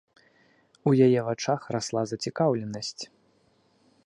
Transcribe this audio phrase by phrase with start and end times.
[0.91, 3.01] У яе вачах расла зацікаўленасць.